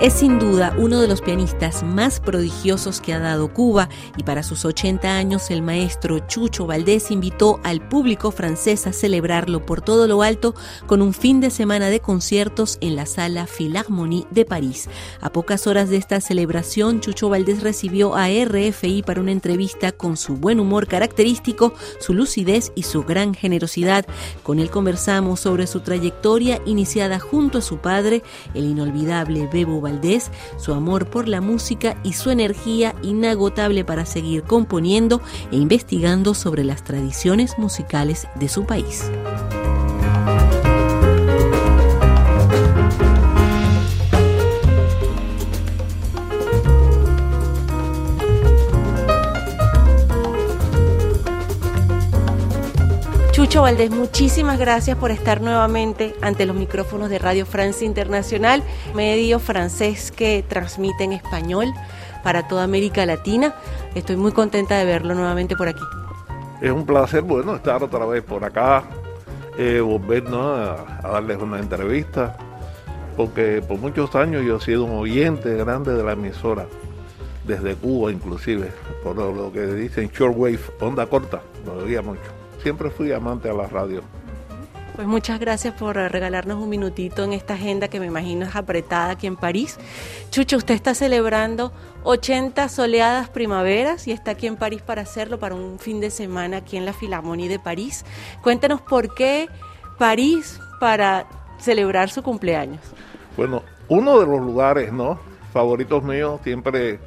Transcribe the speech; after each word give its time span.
Es 0.00 0.12
sin 0.12 0.38
duda 0.38 0.72
uno 0.78 1.00
de 1.00 1.08
los 1.08 1.20
pianistas 1.22 1.82
más 1.82 2.20
prodigiosos 2.20 3.00
que 3.00 3.12
ha 3.14 3.18
dado 3.18 3.52
Cuba 3.52 3.88
y 4.16 4.22
para 4.22 4.44
sus 4.44 4.64
80 4.64 5.16
años 5.16 5.50
el 5.50 5.60
maestro 5.60 6.20
Chucho 6.20 6.66
Valdés 6.66 7.10
invitó 7.10 7.58
al 7.64 7.80
público 7.88 8.30
francés 8.30 8.86
a 8.86 8.92
celebrarlo 8.92 9.66
por 9.66 9.80
todo 9.80 10.06
lo 10.06 10.22
alto 10.22 10.54
con 10.86 11.02
un 11.02 11.12
fin 11.12 11.40
de 11.40 11.50
semana 11.50 11.88
de 11.88 11.98
conciertos 11.98 12.78
en 12.80 12.94
la 12.94 13.06
sala 13.06 13.48
Philharmonie 13.48 14.28
de 14.30 14.44
París. 14.44 14.88
A 15.20 15.32
pocas 15.32 15.66
horas 15.66 15.88
de 15.88 15.96
esta 15.96 16.20
celebración, 16.20 17.00
Chucho 17.00 17.28
Valdés 17.28 17.64
recibió 17.64 18.14
a 18.14 18.28
RFI 18.28 19.02
para 19.02 19.20
una 19.20 19.32
entrevista 19.32 19.90
con 19.90 20.16
su 20.16 20.36
buen 20.36 20.60
humor 20.60 20.86
característico, 20.86 21.74
su 21.98 22.14
lucidez 22.14 22.70
y 22.76 22.84
su 22.84 23.02
gran 23.02 23.34
generosidad. 23.34 24.06
Con 24.44 24.60
él 24.60 24.70
conversamos 24.70 25.40
sobre 25.40 25.66
su 25.66 25.80
trayectoria 25.80 26.62
iniciada 26.66 27.18
junto 27.18 27.58
a 27.58 27.62
su 27.62 27.78
padre, 27.78 28.22
el 28.54 28.64
inolvidable 28.64 29.48
Bebo 29.52 29.80
Valdés, 29.80 29.88
su 30.56 30.72
amor 30.72 31.10
por 31.10 31.28
la 31.28 31.40
música 31.40 31.96
y 32.02 32.12
su 32.12 32.30
energía 32.30 32.94
inagotable 33.02 33.84
para 33.84 34.06
seguir 34.06 34.42
componiendo 34.42 35.20
e 35.52 35.56
investigando 35.56 36.34
sobre 36.34 36.64
las 36.64 36.84
tradiciones 36.84 37.58
musicales 37.58 38.26
de 38.36 38.48
su 38.48 38.64
país. 38.64 39.04
Chucho 53.58 53.64
Valdés, 53.64 53.90
muchísimas 53.90 54.56
gracias 54.56 54.96
por 54.96 55.10
estar 55.10 55.40
nuevamente 55.40 56.14
ante 56.22 56.46
los 56.46 56.54
micrófonos 56.54 57.10
de 57.10 57.18
Radio 57.18 57.44
Francia 57.44 57.84
Internacional, 57.84 58.62
medio 58.94 59.40
francés 59.40 60.12
que 60.12 60.44
transmite 60.46 61.02
en 61.02 61.12
español 61.12 61.66
para 62.22 62.46
toda 62.46 62.62
América 62.62 63.04
Latina. 63.04 63.56
Estoy 63.96 64.14
muy 64.14 64.30
contenta 64.30 64.78
de 64.78 64.84
verlo 64.84 65.12
nuevamente 65.16 65.56
por 65.56 65.66
aquí. 65.66 65.82
Es 66.60 66.70
un 66.70 66.86
placer, 66.86 67.22
bueno, 67.22 67.56
estar 67.56 67.82
otra 67.82 68.06
vez 68.06 68.22
por 68.22 68.44
acá, 68.44 68.84
eh, 69.58 69.80
volvernos 69.80 70.40
a, 70.40 71.00
a 71.02 71.10
darles 71.14 71.38
una 71.38 71.58
entrevista, 71.58 72.36
porque 73.16 73.60
por 73.66 73.78
muchos 73.78 74.14
años 74.14 74.44
yo 74.44 74.58
he 74.58 74.60
sido 74.60 74.84
un 74.84 74.96
oyente 74.96 75.56
grande 75.56 75.94
de 75.94 76.04
la 76.04 76.12
emisora, 76.12 76.66
desde 77.42 77.74
Cuba 77.74 78.12
inclusive, 78.12 78.70
por 79.02 79.16
lo 79.16 79.50
que 79.50 79.66
dicen 79.66 80.12
shortwave, 80.14 80.60
onda 80.78 81.06
corta, 81.06 81.42
lo 81.66 81.78
oía 81.78 82.02
mucho 82.02 82.37
siempre 82.62 82.90
fui 82.90 83.12
amante 83.12 83.48
a 83.48 83.54
la 83.54 83.66
radio. 83.66 84.02
Pues 84.98 85.06
muchas 85.06 85.38
gracias 85.38 85.74
por 85.74 85.94
regalarnos 85.94 86.60
un 86.60 86.68
minutito 86.68 87.22
en 87.22 87.32
esta 87.32 87.54
agenda 87.54 87.86
que 87.86 88.00
me 88.00 88.06
imagino 88.06 88.44
es 88.44 88.56
apretada 88.56 89.10
aquí 89.10 89.28
en 89.28 89.36
París. 89.36 89.78
Chucho, 90.30 90.56
usted 90.56 90.74
está 90.74 90.92
celebrando 90.92 91.70
80 92.02 92.68
soleadas 92.68 93.28
primaveras 93.28 94.08
y 94.08 94.10
está 94.10 94.32
aquí 94.32 94.48
en 94.48 94.56
París 94.56 94.82
para 94.82 95.02
hacerlo, 95.02 95.38
para 95.38 95.54
un 95.54 95.78
fin 95.78 96.00
de 96.00 96.10
semana 96.10 96.56
aquí 96.56 96.76
en 96.76 96.84
la 96.84 96.92
Filarmonie 96.92 97.48
de 97.48 97.60
París. 97.60 98.04
Cuéntanos 98.42 98.80
por 98.80 99.14
qué 99.14 99.46
París 99.98 100.58
para 100.80 101.26
celebrar 101.60 102.10
su 102.10 102.24
cumpleaños. 102.24 102.80
Bueno, 103.36 103.62
uno 103.86 104.18
de 104.18 104.26
los 104.26 104.40
lugares 104.40 104.92
¿no? 104.92 105.20
favoritos 105.52 106.02
míos 106.02 106.40
siempre 106.42 106.98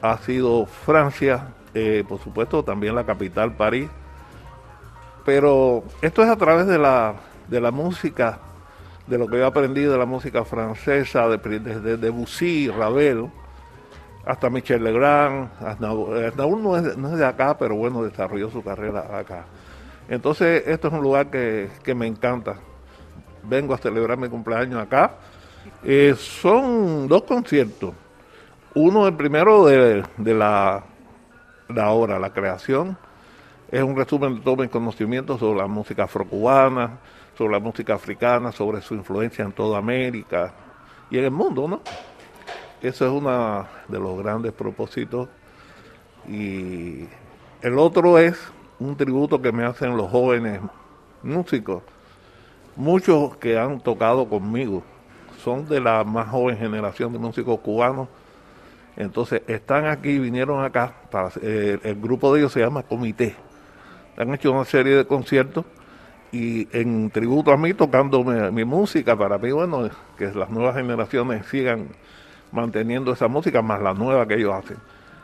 ha 0.00 0.16
sido 0.18 0.64
Francia, 0.64 1.48
eh, 1.74 2.04
por 2.08 2.20
supuesto 2.20 2.62
también 2.62 2.94
la 2.94 3.04
capital 3.04 3.56
París 3.56 3.90
pero 5.24 5.84
esto 6.02 6.22
es 6.22 6.28
a 6.28 6.36
través 6.36 6.66
de 6.66 6.78
la, 6.78 7.14
de 7.48 7.60
la 7.60 7.70
música, 7.70 8.38
de 9.06 9.18
lo 9.18 9.26
que 9.26 9.36
he 9.38 9.44
aprendido 9.44 9.92
de 9.92 9.98
la 9.98 10.06
música 10.06 10.44
francesa, 10.44 11.28
desde 11.28 11.96
Debussy, 11.96 12.68
Ravel, 12.68 13.30
hasta 14.24 14.50
Michel 14.50 14.84
Legrand. 14.84 15.50
Aznavour 15.60 16.58
no 16.58 16.76
es, 16.76 16.96
no 16.96 17.12
es 17.12 17.18
de 17.18 17.26
acá, 17.26 17.56
pero 17.58 17.74
bueno, 17.74 18.02
desarrolló 18.02 18.50
su 18.50 18.62
carrera 18.62 19.18
acá. 19.18 19.44
Entonces, 20.08 20.64
esto 20.66 20.88
es 20.88 20.94
un 20.94 21.02
lugar 21.02 21.30
que, 21.30 21.70
que 21.82 21.94
me 21.94 22.06
encanta. 22.06 22.56
Vengo 23.42 23.74
a 23.74 23.78
celebrar 23.78 24.18
mi 24.18 24.28
cumpleaños 24.28 24.82
acá. 24.82 25.12
Eh, 25.84 26.14
son 26.18 27.08
dos 27.08 27.22
conciertos. 27.22 27.92
Uno, 28.74 29.06
el 29.06 29.14
primero 29.14 29.64
de, 29.66 30.02
de 30.16 30.34
la, 30.34 30.82
la 31.68 31.90
obra, 31.90 32.18
la 32.18 32.32
creación, 32.32 32.96
es 33.70 33.82
un 33.82 33.96
resumen 33.96 34.36
de 34.36 34.40
todo 34.40 34.56
mi 34.56 34.68
conocimiento 34.68 35.38
sobre 35.38 35.60
la 35.60 35.68
música 35.68 36.04
afrocubana, 36.04 36.98
sobre 37.38 37.52
la 37.52 37.60
música 37.60 37.94
africana, 37.94 38.50
sobre 38.50 38.80
su 38.80 38.94
influencia 38.94 39.44
en 39.44 39.52
toda 39.52 39.78
América 39.78 40.52
y 41.08 41.18
en 41.18 41.24
el 41.24 41.30
mundo, 41.30 41.68
¿no? 41.68 41.80
Eso 42.82 43.06
es 43.06 43.12
uno 43.12 43.66
de 43.86 43.98
los 43.98 44.18
grandes 44.18 44.52
propósitos. 44.52 45.28
Y 46.28 47.06
el 47.62 47.78
otro 47.78 48.18
es 48.18 48.36
un 48.80 48.96
tributo 48.96 49.40
que 49.40 49.52
me 49.52 49.64
hacen 49.64 49.96
los 49.96 50.10
jóvenes 50.10 50.60
músicos. 51.22 51.82
Muchos 52.74 53.36
que 53.36 53.56
han 53.56 53.80
tocado 53.80 54.28
conmigo 54.28 54.82
son 55.44 55.68
de 55.68 55.80
la 55.80 56.02
más 56.02 56.28
joven 56.28 56.56
generación 56.56 57.12
de 57.12 57.20
músicos 57.20 57.60
cubanos. 57.60 58.08
Entonces 58.96 59.42
están 59.46 59.86
aquí, 59.86 60.18
vinieron 60.18 60.64
acá, 60.64 60.94
eh, 61.40 61.78
el 61.84 62.00
grupo 62.00 62.34
de 62.34 62.40
ellos 62.40 62.52
se 62.52 62.60
llama 62.60 62.82
Comité 62.82 63.36
han 64.16 64.34
hecho 64.34 64.52
una 64.52 64.64
serie 64.64 64.96
de 64.96 65.06
conciertos 65.06 65.64
y 66.32 66.68
en 66.76 67.10
tributo 67.10 67.50
a 67.50 67.56
mí 67.56 67.74
tocando 67.74 68.22
mi, 68.22 68.64
música, 68.64 69.16
para 69.16 69.38
mí, 69.38 69.50
bueno, 69.50 69.90
que 70.16 70.26
las 70.26 70.50
nuevas 70.50 70.76
generaciones 70.76 71.46
sigan 71.46 71.88
manteniendo 72.52 73.12
esa 73.12 73.28
música, 73.28 73.62
más 73.62 73.80
la 73.82 73.94
nueva 73.94 74.26
que 74.26 74.34
ellos 74.34 74.54
hacen. 74.54 74.76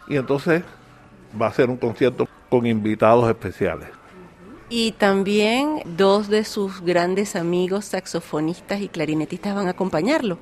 Y 0.09 0.17
entonces 0.17 0.63
va 1.41 1.47
a 1.49 1.53
ser 1.53 1.71
un 1.71 1.77
concierto 1.77 2.29
con 2.49 2.67
invitados 2.67 3.29
especiales. 3.29 3.89
Y 4.69 4.93
también 4.93 5.83
dos 5.85 6.29
de 6.29 6.45
sus 6.45 6.81
grandes 6.81 7.37
amigos 7.37 7.85
saxofonistas 7.85 8.81
y 8.81 8.89
clarinetistas 8.89 9.55
van 9.55 9.69
a 9.69 9.71
acompañarlo. 9.71 10.39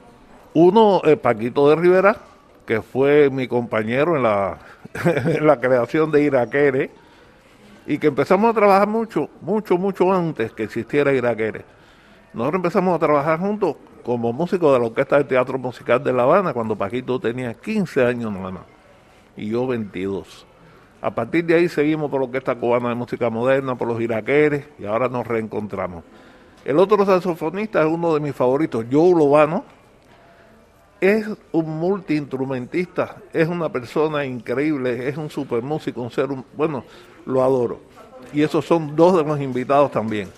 Uno, 0.54 1.02
eh, 1.04 1.16
Paquito 1.16 1.68
de 1.68 1.76
Rivera, 1.76 2.16
que 2.64 2.80
fue 2.80 3.28
mi 3.28 3.48
compañero 3.48 4.16
en 4.16 4.22
la, 4.22 4.58
en 5.04 5.46
la 5.46 5.60
creación 5.60 6.10
de 6.10 6.22
Iraquere, 6.22 6.90
y 7.86 7.98
que 7.98 8.08
empezamos 8.08 8.50
a 8.50 8.54
trabajar 8.54 8.88
mucho, 8.88 9.28
mucho, 9.40 9.76
mucho 9.76 10.12
antes 10.12 10.52
que 10.52 10.64
existiera 10.64 11.12
Iraquere. 11.12 11.64
Nosotros 12.32 12.58
empezamos 12.58 12.96
a 12.96 12.98
trabajar 12.98 13.38
juntos 13.38 13.76
como 14.02 14.32
músicos 14.32 14.72
de 14.72 14.78
la 14.78 14.86
Orquesta 14.86 15.18
de 15.18 15.24
Teatro 15.24 15.58
Musical 15.58 16.02
de 16.02 16.12
La 16.12 16.24
Habana 16.24 16.52
cuando 16.52 16.76
Paquito 16.76 17.18
tenía 17.18 17.54
15 17.54 18.04
años 18.04 18.32
nada 18.32 18.50
más 18.50 18.64
y 19.36 19.48
yo 19.50 19.66
22. 19.66 20.46
A 21.00 21.14
partir 21.14 21.44
de 21.44 21.54
ahí 21.54 21.68
seguimos 21.68 22.10
por 22.10 22.20
la 22.20 22.26
Orquesta 22.26 22.54
Cubana 22.54 22.88
de 22.88 22.94
Música 22.94 23.28
Moderna, 23.28 23.76
por 23.76 23.88
los 23.88 24.00
Iraqueres 24.00 24.66
y 24.78 24.86
ahora 24.86 25.08
nos 25.08 25.26
reencontramos. 25.26 26.04
El 26.64 26.78
otro 26.78 27.04
saxofonista 27.04 27.80
es 27.80 27.86
uno 27.86 28.14
de 28.14 28.20
mis 28.20 28.34
favoritos, 28.34 28.86
Joe 28.90 29.10
Lobano. 29.10 29.64
Es 31.00 31.28
un 31.52 31.78
multiinstrumentista, 31.78 33.16
es 33.30 33.46
una 33.48 33.68
persona 33.68 34.24
increíble, 34.24 35.06
es 35.06 35.18
un 35.18 35.28
super 35.28 35.60
músico, 35.60 36.00
un 36.00 36.10
ser, 36.10 36.28
bueno, 36.56 36.84
lo 37.26 37.42
adoro. 37.42 37.80
Y 38.32 38.42
esos 38.42 38.64
son 38.64 38.96
dos 38.96 39.16
de 39.16 39.24
los 39.24 39.40
invitados 39.40 39.90
también. 39.90 40.28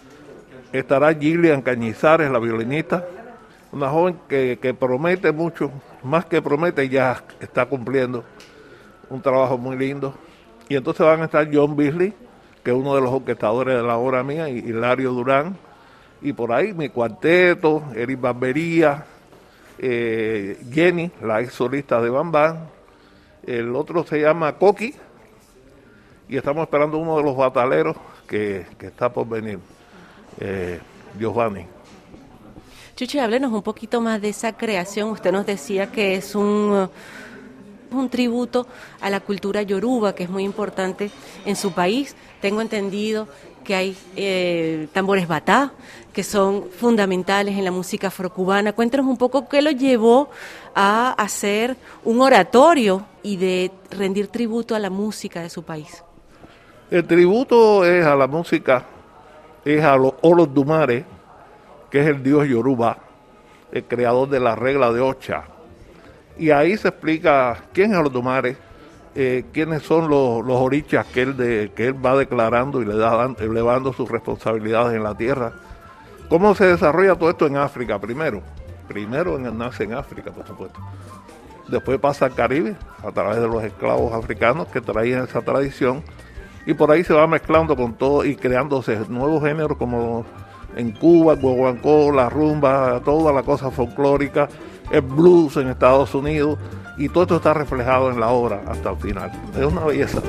Estará 0.73 1.15
Gillian 1.15 1.63
Cañizares, 1.63 2.31
la 2.31 2.39
violinista, 2.39 3.07
una 3.73 3.89
joven 3.89 4.19
que, 4.29 4.59
que 4.61 4.75
promete 4.75 5.33
mucho, 5.33 5.71
más 6.03 6.27
que 6.27 6.43
promete 6.43 6.89
ya 6.89 7.23
está 7.41 7.67
cumpliendo 7.67 8.25
un 9.09 9.23
trabajo 9.23 9.57
muy 9.57 9.77
lindo. 9.77 10.15
Y 10.69 10.77
entonces 10.77 11.07
van 11.07 11.23
a 11.23 11.25
estar 11.27 11.49
John 11.53 11.77
Beasley, 11.77 12.13
que 12.63 12.71
es 12.71 12.77
uno 12.77 12.95
de 12.95 13.01
los 13.01 13.13
orquestadores 13.13 13.77
de 13.77 13.83
la 13.83 13.97
obra 13.97 14.23
mía, 14.23 14.49
y 14.49 14.59
Hilario 14.59 15.13
Durán, 15.13 15.57
y 16.21 16.33
por 16.33 16.53
ahí 16.53 16.73
mi 16.73 16.89
cuarteto, 16.89 17.85
Eric 17.95 18.21
Barbería, 18.21 19.05
eh, 19.79 20.59
Jenny, 20.73 21.11
la 21.23 21.41
ex 21.41 21.53
solista 21.53 22.01
de 22.01 22.11
Bam 22.11 22.33
el 23.47 23.77
otro 23.77 24.05
se 24.05 24.21
llama 24.21 24.55
Coqui, 24.55 24.93
y 26.29 26.37
estamos 26.37 26.63
esperando 26.63 26.99
uno 26.99 27.17
de 27.17 27.23
los 27.23 27.37
bataleros 27.37 27.97
que, 28.27 28.67
está 28.81 29.13
por 29.13 29.29
venir, 29.29 29.59
eh, 30.41 30.81
Giovanni. 31.19 31.67
Chuchi, 32.97 33.19
háblenos 33.19 33.53
un 33.53 33.63
poquito 33.63 34.01
más 34.01 34.21
de 34.21 34.31
esa 34.31 34.57
creación. 34.57 35.11
Usted 35.11 35.31
nos 35.31 35.45
decía 35.45 35.93
que 35.93 36.15
es 36.15 36.35
un, 36.35 36.89
un 37.91 38.09
tributo 38.09 38.67
a 39.01 39.11
la 39.11 39.21
cultura 39.21 39.63
yoruba, 39.63 40.15
que 40.15 40.25
es 40.25 40.31
muy 40.31 40.45
importante 40.45 41.11
en 41.45 41.57
su 41.57 41.73
país. 41.73 42.17
Tengo 42.41 42.61
entendido 42.61 43.29
que 43.65 43.75
hay 43.75 43.97
eh, 44.15 44.89
tambores 44.93 45.29
batá, 45.29 45.73
que 46.13 46.23
son 46.23 46.71
fundamentales 46.71 47.59
en 47.59 47.65
la 47.65 47.71
música 47.71 48.09
afrocubana. 48.09 48.73
Cuéntanos 48.73 49.07
un 49.07 49.19
poco 49.19 49.49
qué 49.49 49.61
lo 49.61 49.71
llevó 49.73 50.31
a 50.75 51.11
hacer 51.13 51.77
un 52.05 52.21
oratorio 52.21 53.05
y 53.23 53.37
de 53.37 53.71
rendir 53.91 54.29
tributo 54.29 54.75
a 54.75 54.79
la 54.79 54.89
música 54.89 55.43
de 55.43 55.51
su 55.51 55.63
país. 55.65 56.03
El 56.89 57.05
tributo 57.05 57.85
es 57.85 58.07
a 58.07 58.15
la 58.15 58.29
música, 58.29 58.85
es 59.65 59.83
a 59.83 59.97
los 59.97 60.15
Olos 60.23 60.55
Dumare, 60.55 61.05
que 61.91 62.01
es 62.01 62.07
el 62.07 62.23
dios 62.23 62.47
Yoruba, 62.47 62.99
el 63.73 63.83
creador 63.85 64.29
de 64.29 64.39
la 64.39 64.55
regla 64.55 64.93
de 64.93 65.01
Ocha. 65.01 65.43
Y 66.39 66.51
ahí 66.51 66.77
se 66.77 66.89
explica 66.89 67.57
quién 67.73 67.91
es 67.91 67.99
Olodumare, 67.99 68.57
eh, 69.17 69.47
quiénes 69.53 69.83
son 69.83 70.09
los, 70.09 70.47
los 70.47 70.61
orichas 70.61 71.07
que 71.07 71.23
él, 71.23 71.37
de, 71.37 71.73
que 71.75 71.89
él 71.89 72.07
va 72.07 72.17
declarando 72.17 72.81
y 72.81 72.85
le 72.85 72.97
da 72.97 73.35
elevando 73.41 73.93
sus 73.93 74.09
responsabilidades 74.09 74.95
en 74.95 75.03
la 75.03 75.17
tierra. 75.17 75.55
¿Cómo 76.29 76.55
se 76.55 76.67
desarrolla 76.67 77.17
todo 77.17 77.31
esto 77.31 77.49
en 77.49 77.57
África 77.57 77.99
primero? 77.99 78.43
Primero 78.87 79.39
nace 79.39 79.85
en 79.85 79.95
África, 79.95 80.31
por 80.31 80.47
supuesto. 80.47 80.79
Después 81.67 81.99
pasa 81.99 82.27
al 82.27 82.35
Caribe 82.35 82.77
a 83.03 83.11
través 83.11 83.41
de 83.41 83.49
los 83.49 83.65
esclavos 83.65 84.13
africanos 84.13 84.69
que 84.69 84.81
traían 84.81 85.25
esa 85.25 85.41
tradición 85.43 86.05
y 86.67 86.75
por 86.75 86.91
ahí 86.91 87.05
se 87.05 87.15
va 87.15 87.27
mezclando 87.27 87.77
con 87.77 87.95
todo 87.95 88.25
y 88.25 88.37
creándose 88.37 88.99
nuevos 89.09 89.43
géneros 89.43 89.79
como 89.79 90.27
en 90.77 90.93
Cuba, 90.93 91.35
guaguancó, 91.35 92.13
la 92.13 92.29
rumba, 92.29 93.01
toda 93.05 93.33
la 93.33 93.43
cosa 93.43 93.71
folclórica, 93.71 94.49
el 94.91 95.01
blues 95.01 95.57
en 95.57 95.69
Estados 95.69 96.15
Unidos 96.15 96.59
y 96.99 97.09
todo 97.09 97.23
esto 97.23 97.37
está 97.37 97.55
reflejado 97.55 98.11
en 98.11 98.21
la 98.21 98.29
obra 98.29 98.63
hasta 98.67 98.91
el 98.91 98.97
final. 98.97 99.31
Es 99.57 99.65
una 99.65 99.85
belleza. 99.85 100.21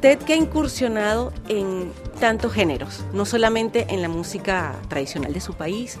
Usted 0.00 0.18
que 0.20 0.32
ha 0.32 0.36
incursionado 0.36 1.30
en 1.48 1.92
tantos 2.20 2.54
géneros, 2.54 3.04
no 3.12 3.26
solamente 3.26 3.84
en 3.90 4.00
la 4.00 4.08
música 4.08 4.74
tradicional 4.88 5.34
de 5.34 5.40
su 5.42 5.52
país, 5.52 5.98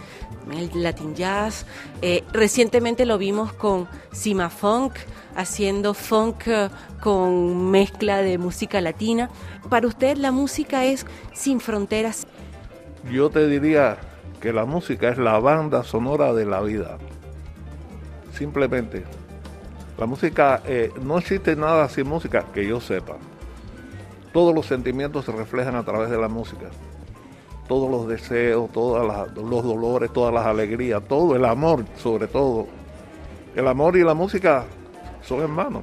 el 0.50 0.70
Latin 0.82 1.14
Jazz, 1.14 1.66
eh, 2.00 2.24
recientemente 2.32 3.04
lo 3.04 3.18
vimos 3.18 3.52
con 3.52 3.88
Sima 4.10 4.48
Funk, 4.48 4.94
haciendo 5.36 5.92
funk 5.92 6.46
eh, 6.46 6.70
con 7.02 7.70
mezcla 7.70 8.22
de 8.22 8.38
música 8.38 8.80
latina. 8.80 9.28
Para 9.68 9.86
usted 9.86 10.16
la 10.16 10.32
música 10.32 10.86
es 10.86 11.04
sin 11.34 11.60
fronteras. 11.60 12.26
Yo 13.12 13.28
te 13.28 13.46
diría 13.48 13.98
que 14.40 14.54
la 14.54 14.64
música 14.64 15.10
es 15.10 15.18
la 15.18 15.38
banda 15.40 15.84
sonora 15.84 16.32
de 16.32 16.46
la 16.46 16.62
vida. 16.62 16.96
Simplemente 18.32 19.04
la 19.98 20.06
música, 20.06 20.62
eh, 20.64 20.90
no 21.02 21.18
existe 21.18 21.54
nada 21.54 21.86
sin 21.90 22.08
música 22.08 22.46
que 22.54 22.66
yo 22.66 22.80
sepa. 22.80 23.18
Todos 24.32 24.54
los 24.54 24.66
sentimientos 24.66 25.24
se 25.24 25.32
reflejan 25.32 25.74
a 25.74 25.84
través 25.84 26.10
de 26.10 26.18
la 26.18 26.28
música. 26.28 26.66
Todos 27.66 27.90
los 27.90 28.08
deseos, 28.08 28.70
todos 28.72 29.06
los 29.36 29.64
dolores, 29.64 30.12
todas 30.12 30.32
las 30.34 30.46
alegrías, 30.46 31.02
todo 31.08 31.36
el 31.36 31.44
amor 31.44 31.84
sobre 31.96 32.26
todo. 32.26 32.66
El 33.54 33.66
amor 33.66 33.96
y 33.96 34.04
la 34.04 34.14
música 34.14 34.64
son 35.22 35.40
hermanos. 35.40 35.82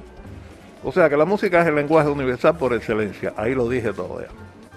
O 0.84 0.92
sea 0.92 1.08
que 1.08 1.16
la 1.16 1.24
música 1.24 1.62
es 1.62 1.66
el 1.66 1.74
lenguaje 1.74 2.08
universal 2.08 2.56
por 2.56 2.72
excelencia. 2.72 3.34
Ahí 3.36 3.54
lo 3.54 3.68
dije 3.68 3.92
todo 3.92 4.20
ya. 4.20 4.28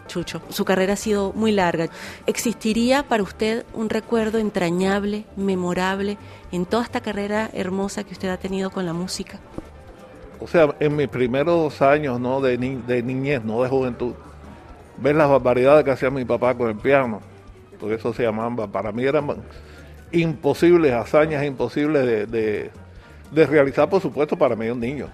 Chucho, 0.07 0.41
su 0.49 0.65
carrera 0.65 0.93
ha 0.93 0.97
sido 0.97 1.31
muy 1.31 1.53
larga. 1.53 1.87
¿Existiría 2.25 3.03
para 3.03 3.23
usted 3.23 3.65
un 3.73 3.89
recuerdo 3.89 4.39
entrañable, 4.39 5.23
memorable, 5.37 6.17
en 6.51 6.65
toda 6.65 6.83
esta 6.83 6.99
carrera 6.99 7.49
hermosa 7.53 8.03
que 8.03 8.11
usted 8.11 8.27
ha 8.27 8.37
tenido 8.37 8.71
con 8.71 8.85
la 8.85 8.91
música? 8.91 9.39
O 10.41 10.47
sea, 10.47 10.75
en 10.79 10.95
mis 10.95 11.07
primeros 11.07 11.81
años 11.81 12.19
¿no? 12.19 12.41
de, 12.41 12.57
de 12.57 13.03
niñez, 13.03 13.43
no 13.43 13.61
de 13.61 13.69
juventud, 13.69 14.13
ver 14.97 15.15
las 15.15 15.29
barbaridades 15.29 15.85
que 15.85 15.91
hacía 15.91 16.09
mi 16.09 16.25
papá 16.25 16.55
con 16.55 16.69
el 16.69 16.75
piano, 16.75 17.21
porque 17.79 17.95
eso 17.95 18.13
se 18.13 18.23
llamaba, 18.23 18.67
para 18.67 18.91
mí 18.91 19.03
eran 19.03 19.27
imposibles, 20.11 20.93
hazañas 20.93 21.45
imposibles 21.45 22.05
de, 22.05 22.25
de, 22.25 22.71
de 23.31 23.45
realizar, 23.45 23.89
por 23.89 24.01
supuesto, 24.01 24.35
para 24.35 24.55
mí 24.55 24.69
un 24.69 24.79
niño. 24.79 25.07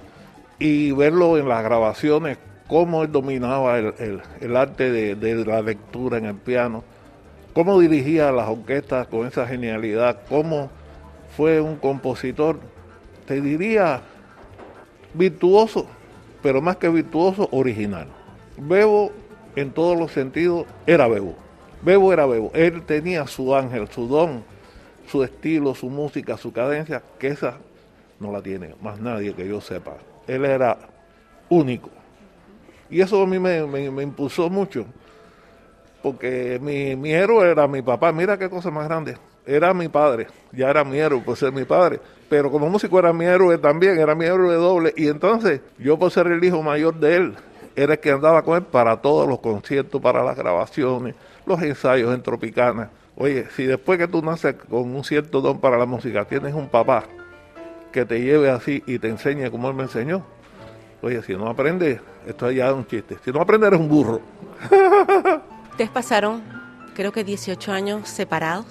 Y 0.60 0.92
verlo 0.92 1.38
en 1.38 1.48
las 1.48 1.64
grabaciones 1.64 2.38
cómo 2.68 3.04
él 3.04 3.12
dominaba 3.12 3.80
el, 3.80 4.56
arte 4.56 4.92
de, 4.92 5.46
la 5.46 5.62
lectura 5.62 6.18
en 6.18 6.26
el 6.26 6.36
piano, 6.36 6.84
cómo 7.54 7.80
dirigía 7.80 8.32
las 8.32 8.50
orquestas 8.50 9.08
con 9.08 9.26
esa 9.26 9.48
genialidad, 9.48 10.20
cómo 10.30 10.70
fue 11.36 11.62
un 11.62 11.78
compositor, 11.78 12.60
te 13.26 13.42
diría, 13.42 14.02
virtuoso, 15.18 15.88
pero 16.42 16.62
más 16.62 16.78
que 16.78 16.90
virtuoso, 16.90 17.48
original. 17.52 18.08
Bebo, 18.58 19.12
en 19.56 19.72
todos 19.72 19.98
los 19.98 20.12
sentidos, 20.12 20.66
era 20.86 21.08
Bebo. 21.08 21.36
Bebo 21.82 22.14
era 22.14 22.26
Bebo. 22.26 22.52
Él 22.54 22.84
tenía 22.84 23.28
su 23.28 23.56
ángel, 23.56 23.88
su 23.90 24.08
don, 24.08 24.44
su 25.08 25.24
estilo, 25.24 25.76
su 25.76 25.90
música, 25.90 26.38
su 26.38 26.52
cadencia, 26.52 27.02
que 27.20 27.28
esa 27.28 27.58
no 28.20 28.32
la 28.32 28.42
tiene 28.42 28.76
más 28.82 29.00
nadie 29.00 29.34
que 29.34 29.48
yo 29.48 29.62
sepa. 29.62 29.98
Él 30.28 30.46
era 30.46 30.78
único. 31.50 31.90
Y 32.90 33.02
eso 33.02 33.22
a 33.22 33.28
mí 33.28 33.40
me, 33.40 33.66
me, 33.66 34.04
impulsó 34.04 34.50
mucho, 34.50 34.86
porque 36.02 36.58
mi, 36.62 36.96
mi, 36.96 37.12
héroe 37.12 37.50
era 37.50 37.68
mi 37.68 37.82
papá, 37.82 38.14
mira 38.14 38.38
qué 38.38 38.50
cosa 38.50 38.72
más 38.72 38.88
grande, 38.88 39.18
era 39.48 39.74
mi 39.74 39.88
padre, 39.88 40.28
ya 40.52 40.70
era 40.70 40.84
mi 40.84 40.98
héroe 41.00 41.22
por 41.22 41.38
ser 41.38 41.52
mi 41.52 41.64
padre, 41.64 42.00
pero 42.30 42.52
como 42.52 42.70
músico 42.70 43.00
era 43.00 43.14
mi 43.14 43.26
héroe 43.26 43.58
también, 43.58 43.98
era 44.00 44.14
mi 44.14 44.26
héroe 44.26 44.54
doble, 44.56 44.94
y 44.96 45.08
entonces 45.08 45.62
yo 45.80 45.98
por 45.98 46.12
ser 46.12 46.28
el 46.28 46.44
hijo 46.44 46.62
mayor 46.62 46.96
de 46.96 47.16
él, 47.16 47.36
era 47.76 47.94
el 47.94 48.00
que 48.00 48.12
andaba 48.12 48.42
con 48.42 48.58
él 48.58 48.64
para 48.64 48.98
todos 48.98 49.28
los 49.28 49.40
conciertos, 49.40 50.02
para 50.02 50.24
las 50.24 50.36
grabaciones, 50.36 51.16
los 51.46 51.62
ensayos 51.62 52.14
en 52.14 52.22
Tropicana. 52.22 52.90
Oye, 53.16 53.48
si 53.56 53.66
después 53.66 53.98
que 53.98 54.08
tú 54.08 54.22
naces 54.22 54.56
con 54.70 54.94
un 54.96 55.04
cierto 55.04 55.42
don 55.42 55.60
para 55.60 55.78
la 55.78 55.86
música, 55.86 56.26
tienes 56.26 56.54
un 56.54 56.68
papá 56.68 57.06
que 57.92 58.06
te 58.06 58.22
lleve 58.22 58.50
así 58.50 58.84
y 58.86 59.00
te 59.00 59.08
enseñe 59.08 59.50
como 59.50 59.70
él 59.70 59.76
me 59.76 59.84
enseñó, 59.84 60.24
Oye, 61.02 61.22
si 61.22 61.36
no 61.36 61.48
aprende, 61.48 62.02
esto 62.26 62.50
ya 62.52 62.70
es 62.70 62.74
un 62.74 62.86
chiste. 62.88 63.18
Si 63.24 63.32
no 63.32 63.42
aprende, 63.42 63.68
eres 63.68 63.80
un 63.80 63.88
burro. 63.88 64.20
Ustedes 65.72 65.92
pasaron, 65.92 66.42
creo 66.96 67.12
que 67.12 67.24
18 67.24 67.72
años 67.72 68.10
separados. 68.10 68.66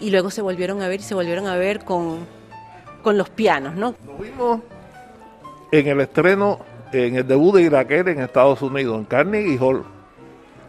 Y 0.00 0.10
luego 0.10 0.30
se 0.30 0.42
volvieron 0.42 0.82
a 0.82 0.88
ver 0.88 1.00
y 1.00 1.02
se 1.02 1.14
volvieron 1.14 1.46
a 1.46 1.56
ver 1.56 1.84
con, 1.84 2.26
con 3.02 3.18
los 3.18 3.30
pianos, 3.30 3.74
¿no? 3.74 3.94
Nos 4.06 4.20
vimos 4.20 4.60
en 5.72 5.86
el 5.86 6.00
estreno, 6.00 6.60
en 6.92 7.16
el 7.16 7.26
debut 7.26 7.54
de 7.54 7.62
Iraquel 7.62 8.08
en 8.08 8.20
Estados 8.20 8.60
Unidos, 8.62 8.98
en 8.98 9.04
Carnegie 9.04 9.58
Hall, 9.58 9.84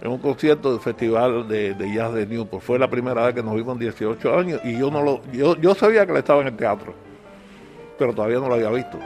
en 0.02 0.12
un 0.12 0.18
concierto 0.20 0.72
del 0.72 0.80
Festival 0.80 1.48
de, 1.48 1.76
Jazz 1.94 2.14
de 2.14 2.26
Newport. 2.26 2.64
Fue 2.64 2.78
la 2.78 2.90
primera 2.90 3.26
vez 3.26 3.36
que 3.36 3.44
nos 3.44 3.56
vimos 3.56 3.74
en 3.76 3.80
18 3.80 4.38
años 4.38 4.62
y 4.64 4.78
yo 4.78 4.92
no 4.92 5.02
lo, 5.02 5.22
yo, 5.32 5.56
yo 5.58 5.74
sabía 5.76 6.06
que 6.06 6.12
él 6.12 6.18
estaba 6.18 6.42
en 6.42 6.48
el 6.48 6.58
teatro, 6.58 6.94
pero 7.98 8.14
todavía 8.14 8.40
no 8.40 8.48
lo 8.48 8.56
había 8.56 8.70
visto. 8.70 9.00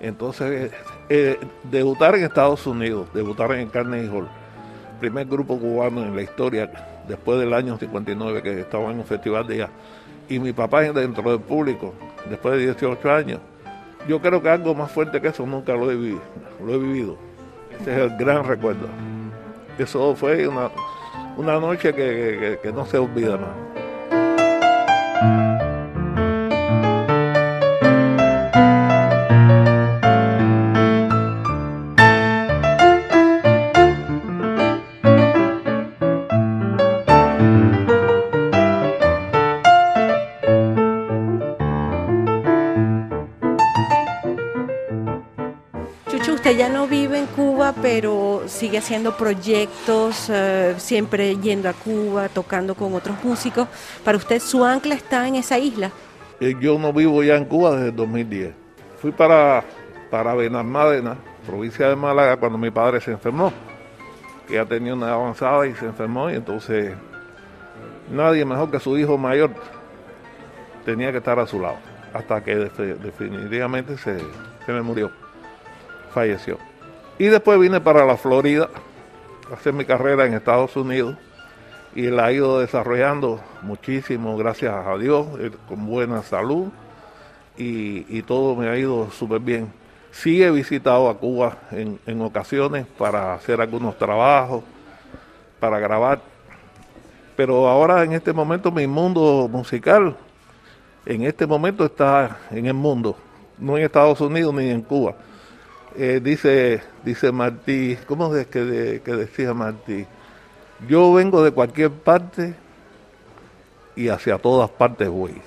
Entonces, 0.00 0.70
eh, 1.08 1.38
debutar 1.64 2.14
en 2.14 2.24
Estados 2.24 2.66
Unidos, 2.66 3.08
debutar 3.14 3.52
en 3.52 3.68
Carnegie 3.68 4.10
Hall, 4.10 4.28
primer 5.00 5.26
grupo 5.26 5.58
cubano 5.58 6.02
en 6.02 6.14
la 6.14 6.22
historia 6.22 6.70
después 7.08 7.38
del 7.38 7.52
año 7.52 7.78
59 7.78 8.42
que 8.42 8.60
estaba 8.60 8.90
en 8.90 8.98
un 8.98 9.04
festival 9.04 9.46
de 9.46 9.58
jazz, 9.58 9.70
y 10.28 10.38
mi 10.38 10.52
papá 10.52 10.82
dentro 10.82 11.30
del 11.30 11.40
público, 11.40 11.94
después 12.28 12.54
de 12.54 12.64
18 12.64 13.12
años, 13.12 13.40
yo 14.08 14.20
creo 14.20 14.42
que 14.42 14.48
algo 14.48 14.74
más 14.74 14.90
fuerte 14.90 15.20
que 15.20 15.28
eso 15.28 15.46
nunca 15.46 15.74
lo 15.74 15.90
he 15.90 15.96
vivido. 15.96 16.20
Lo 16.64 16.74
he 16.74 16.78
vivido. 16.78 17.16
Ese 17.80 17.92
es 17.92 17.98
el 17.98 18.16
gran 18.16 18.44
recuerdo. 18.44 18.88
Eso 19.78 20.14
fue 20.14 20.46
una, 20.46 20.70
una 21.36 21.60
noche 21.60 21.92
que, 21.92 22.58
que 22.62 22.72
no 22.72 22.86
se 22.86 22.98
olvida 22.98 23.36
más. 23.36 23.65
Ya 46.56 46.68
no 46.68 46.86
vive 46.86 47.18
en 47.18 47.26
Cuba, 47.26 47.74
pero 47.80 48.42
sigue 48.46 48.78
haciendo 48.78 49.16
proyectos, 49.16 50.28
eh, 50.28 50.74
siempre 50.76 51.36
yendo 51.36 51.68
a 51.68 51.72
Cuba, 51.72 52.28
tocando 52.28 52.74
con 52.74 52.94
otros 52.94 53.22
músicos. 53.24 53.68
Para 54.04 54.18
usted, 54.18 54.40
¿su 54.40 54.64
ancla 54.64 54.94
está 54.94 55.26
en 55.28 55.36
esa 55.36 55.58
isla? 55.58 55.90
Eh, 56.40 56.54
yo 56.60 56.78
no 56.78 56.92
vivo 56.92 57.22
ya 57.22 57.36
en 57.36 57.44
Cuba 57.44 57.72
desde 57.72 57.88
el 57.88 57.96
2010. 57.96 58.54
Fui 59.00 59.12
para, 59.12 59.64
para 60.10 60.34
Benalmádena, 60.34 61.16
provincia 61.46 61.88
de 61.88 61.96
Málaga, 61.96 62.36
cuando 62.36 62.58
mi 62.58 62.70
padre 62.70 63.00
se 63.00 63.12
enfermó, 63.12 63.52
que 64.46 64.54
ya 64.54 64.64
tenía 64.64 64.94
una 64.94 65.12
avanzada 65.12 65.66
y 65.66 65.74
se 65.74 65.86
enfermó, 65.86 66.30
y 66.30 66.34
entonces 66.34 66.94
nadie 68.10 68.44
mejor 68.44 68.70
que 68.70 68.80
su 68.80 68.96
hijo 68.98 69.16
mayor 69.16 69.50
tenía 70.84 71.12
que 71.12 71.18
estar 71.18 71.38
a 71.38 71.46
su 71.46 71.60
lado, 71.60 71.76
hasta 72.12 72.42
que 72.42 72.54
definitivamente 72.56 73.96
se, 73.96 74.18
se 74.64 74.72
me 74.72 74.82
murió 74.82 75.25
falleció. 76.16 76.56
Y 77.18 77.26
después 77.26 77.60
vine 77.60 77.78
para 77.78 78.06
la 78.06 78.16
Florida 78.16 78.70
a 79.50 79.54
hacer 79.54 79.74
mi 79.74 79.84
carrera 79.84 80.24
en 80.24 80.32
Estados 80.32 80.74
Unidos 80.74 81.14
y 81.94 82.04
la 82.04 82.24
ha 82.24 82.32
ido 82.32 82.60
desarrollando 82.60 83.38
muchísimo, 83.60 84.34
gracias 84.38 84.74
a 84.74 84.96
Dios, 84.96 85.26
eh, 85.38 85.50
con 85.68 85.84
buena 85.84 86.22
salud 86.22 86.68
y, 87.58 88.22
todo 88.22 88.56
me 88.56 88.70
ha 88.70 88.78
ido 88.78 89.10
súper 89.10 89.40
bien. 89.40 89.70
Sí 90.10 90.42
he 90.42 90.50
visitado 90.50 91.10
a 91.10 91.18
Cuba 91.18 91.58
en, 91.70 91.98
en 92.06 92.22
ocasiones 92.22 92.86
para 92.96 93.34
hacer 93.34 93.60
algunos 93.60 93.98
trabajos, 93.98 94.64
para 95.60 95.78
grabar, 95.78 96.20
pero 97.36 97.68
ahora 97.68 98.04
en 98.04 98.14
este 98.14 98.32
momento 98.32 98.72
mi 98.72 98.86
mundo 98.86 99.50
musical, 99.52 100.16
en 101.04 101.24
este 101.24 101.46
momento 101.46 101.84
está 101.84 102.38
en 102.50 102.64
el 102.64 102.74
mundo, 102.74 103.18
no 103.58 103.76
en 103.76 103.84
Estados 103.84 104.18
Unidos 104.22 104.54
ni 104.54 104.70
en 104.70 104.80
Cuba. 104.80 105.14
Eh, 105.98 106.20
dice, 106.22 106.82
dice 107.04 107.32
Martí, 107.32 107.96
¿cómo 108.06 108.36
es 108.36 108.46
que, 108.48 109.00
que 109.02 109.12
decía 109.12 109.54
Martí? 109.54 110.04
Yo 110.86 111.14
vengo 111.14 111.42
de 111.42 111.52
cualquier 111.52 111.90
parte 111.90 112.54
y 113.94 114.08
hacia 114.08 114.36
todas 114.36 114.68
partes 114.68 115.08
voy. 115.08 115.40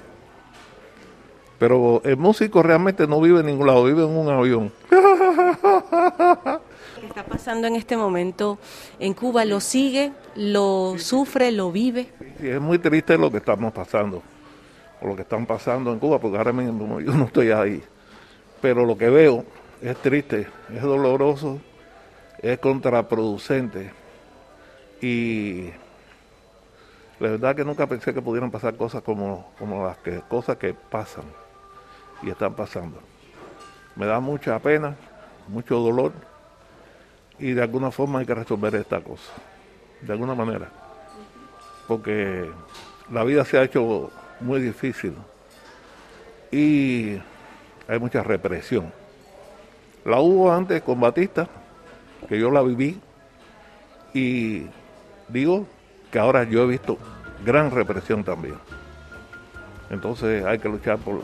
Pero 1.60 2.02
el 2.04 2.18
músico 2.18 2.64
realmente 2.64 3.06
no 3.06 3.22
vive 3.22 3.42
en 3.42 3.46
ningún 3.46 3.68
lado, 3.68 3.84
vive 3.84 4.04
en 4.04 4.10
un 4.10 4.28
avión. 4.28 4.72
¿Qué 4.90 4.96
está 7.06 7.24
pasando 7.26 7.68
en 7.68 7.76
este 7.76 7.96
momento 7.96 8.58
en 8.98 9.14
Cuba? 9.14 9.46
¿Lo 9.46 9.60
sigue? 9.60 10.14
¿Lo 10.36 10.96
sufre? 10.98 11.52
¿Lo 11.52 11.72
vive? 11.72 12.10
es 12.42 12.60
muy 12.60 12.80
triste 12.80 13.20
lo 13.20 13.30
que 13.30 13.38
estamos 13.38 13.72
pasando, 13.72 14.24
o 15.00 15.08
lo 15.08 15.16
que 15.16 15.22
están 15.22 15.46
pasando 15.46 15.94
en 15.94 16.00
Cuba, 16.00 16.18
porque 16.18 16.38
ahora 16.38 16.54
mismo 16.54 17.00
yo 17.02 17.14
no 17.14 17.26
estoy 17.26 17.52
ahí. 17.52 17.84
Pero 18.62 18.84
lo 18.84 18.98
que 18.98 19.10
veo 19.10 19.46
es 19.82 19.98
triste, 19.98 20.48
es 20.74 20.82
doloroso, 20.82 21.60
es 22.40 22.60
contraproducente 22.60 23.92
y 25.02 25.70
la 27.20 27.32
verdad 27.32 27.56
que 27.56 27.66
nunca 27.66 27.88
pensé 27.88 28.14
que 28.14 28.22
pudieran 28.22 28.52
pasar 28.52 28.76
cosas 28.76 29.04
como, 29.04 29.52
como 29.58 29.86
las 29.86 29.98
que, 29.98 30.22
cosas 30.22 30.58
que 30.58 30.74
pasan 30.74 31.26
y 32.22 32.30
están 32.30 32.54
pasando. 32.54 33.00
Me 33.96 34.06
da 34.06 34.20
mucha 34.20 34.60
pena, 34.60 34.96
mucho 35.48 35.80
dolor 35.80 36.14
y 37.38 37.52
de 37.52 37.62
alguna 37.62 37.92
forma 37.92 38.20
hay 38.20 38.26
que 38.26 38.36
resolver 38.36 38.76
esta 38.76 39.02
cosa, 39.02 39.34
de 40.02 40.12
alguna 40.12 40.36
manera, 40.36 40.70
porque 41.88 42.50
la 43.12 43.24
vida 43.24 43.46
se 43.46 43.58
ha 43.58 43.64
hecho 43.64 44.12
muy 44.42 44.62
difícil 44.62 45.14
y 46.52 47.18
hay 47.88 48.00
mucha 48.00 48.24
represión. 48.24 48.99
La 50.06 50.20
hubo 50.20 50.52
antes 50.52 50.82
con 50.82 51.00
Batista, 51.00 51.48
que 52.28 52.40
yo 52.40 52.52
la 52.52 52.62
viví, 52.62 53.00
y 54.14 54.66
digo 55.28 55.66
que 56.12 56.20
ahora 56.20 56.44
yo 56.44 56.64
he 56.64 56.68
visto 56.68 56.98
gran 57.46 57.72
represión 57.72 58.24
también. 58.24 58.56
Entonces 59.90 60.46
hay 60.46 60.60
que 60.60 60.70
luchar 60.70 60.98
por, 61.00 61.22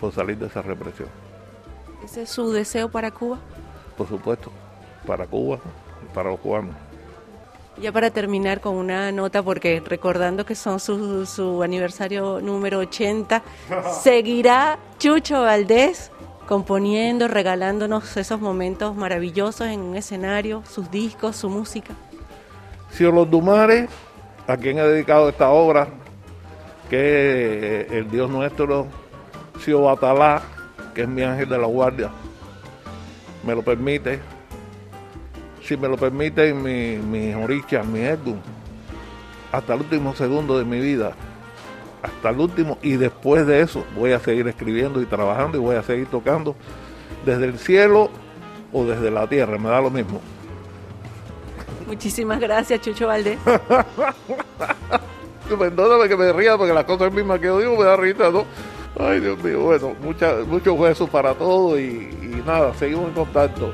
por 0.00 0.12
salir 0.12 0.38
de 0.38 0.46
esa 0.46 0.62
represión. 0.62 1.08
¿Ese 2.04 2.22
es 2.22 2.30
su 2.30 2.52
deseo 2.52 2.90
para 2.90 3.10
Cuba? 3.10 3.38
Por 3.96 4.08
supuesto, 4.08 4.50
para 5.06 5.26
Cuba 5.26 5.58
y 6.04 6.14
para 6.14 6.30
los 6.30 6.40
cubanos. 6.40 6.74
Ya 7.80 7.92
para 7.92 8.10
terminar 8.10 8.60
con 8.60 8.74
una 8.74 9.12
nota, 9.12 9.42
porque 9.42 9.80
recordando 9.84 10.44
que 10.44 10.56
son 10.56 10.80
su, 10.80 11.26
su 11.26 11.62
aniversario 11.62 12.40
número 12.40 12.78
80, 12.78 13.42
¿seguirá 14.02 14.78
Chucho 14.98 15.42
Valdés 15.42 16.10
componiendo, 16.48 17.28
regalándonos 17.28 18.16
esos 18.16 18.40
momentos 18.40 18.96
maravillosos 18.96 19.68
en 19.68 19.80
un 19.80 19.96
escenario, 19.96 20.62
sus 20.66 20.90
discos, 20.90 21.36
su 21.36 21.50
música? 21.50 21.92
Señor 22.90 23.12
Los 23.12 23.30
Dumares, 23.30 23.90
a 24.46 24.56
quien 24.56 24.78
he 24.78 24.82
dedicado 24.82 25.28
esta 25.28 25.50
obra, 25.50 25.88
que 26.88 27.82
es 27.82 27.92
el 27.92 28.10
Dios 28.10 28.30
nuestro, 28.30 28.86
Sio 29.60 29.82
Batalá, 29.82 30.40
que 30.94 31.02
es 31.02 31.08
mi 31.08 31.22
ángel 31.22 31.50
de 31.50 31.58
la 31.58 31.66
guardia, 31.66 32.10
me 33.44 33.54
lo 33.54 33.62
permite. 33.62 34.18
Si 35.62 35.76
me 35.76 35.86
lo 35.86 35.98
permiten 35.98 36.62
mis 36.62 36.98
mi 36.98 37.34
orichas, 37.34 37.84
mi 37.84 38.00
Edwin, 38.00 38.40
hasta 39.52 39.74
el 39.74 39.80
último 39.80 40.14
segundo 40.14 40.58
de 40.58 40.64
mi 40.64 40.80
vida, 40.80 41.12
hasta 42.02 42.30
el 42.30 42.40
último, 42.40 42.78
y 42.82 42.96
después 42.96 43.46
de 43.46 43.60
eso 43.60 43.84
voy 43.96 44.12
a 44.12 44.20
seguir 44.20 44.46
escribiendo 44.48 45.02
y 45.02 45.06
trabajando 45.06 45.58
y 45.58 45.60
voy 45.60 45.76
a 45.76 45.82
seguir 45.82 46.06
tocando 46.06 46.54
desde 47.24 47.46
el 47.46 47.58
cielo 47.58 48.10
o 48.72 48.84
desde 48.84 49.10
la 49.10 49.26
tierra, 49.26 49.58
me 49.58 49.68
da 49.68 49.80
lo 49.80 49.90
mismo. 49.90 50.20
Muchísimas 51.86 52.38
gracias, 52.38 52.80
Chucho 52.80 53.06
Valdés. 53.06 53.38
Perdóname 55.58 56.08
que 56.08 56.16
me 56.16 56.32
ría 56.32 56.58
porque 56.58 56.74
las 56.74 56.84
cosas 56.84 57.12
mismas 57.12 57.38
que 57.40 57.46
yo 57.46 57.58
digo 57.58 57.76
me 57.76 57.84
da 57.84 57.96
risa, 57.96 58.30
¿no? 58.30 58.44
Ay, 58.98 59.20
Dios 59.20 59.42
mío, 59.42 59.60
bueno, 59.60 59.94
muchos 60.00 60.78
besos 60.78 61.08
para 61.08 61.32
todos 61.34 61.78
y, 61.78 61.82
y 61.82 62.42
nada, 62.46 62.74
seguimos 62.74 63.08
en 63.08 63.14
contacto. 63.14 63.72